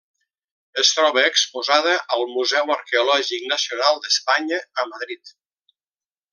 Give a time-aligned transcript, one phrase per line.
[0.83, 5.37] Es troba exposada al Museu Arqueològic Nacional d'Espanya a Madrid.